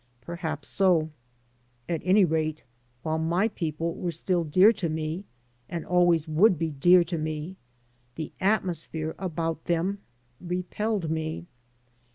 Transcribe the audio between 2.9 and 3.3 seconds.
while